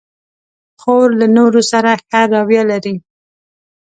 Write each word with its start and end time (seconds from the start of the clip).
خور 0.81 1.07
له 1.19 1.27
نورو 1.37 1.61
سره 1.71 1.91
ښه 2.07 2.21
رویه 2.33 2.63
لري. 2.71 2.95